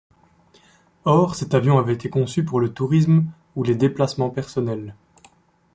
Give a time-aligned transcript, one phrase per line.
[1.05, 4.95] Or, cet avion avait été conçu pour le tourisme ou les déplacements personnels.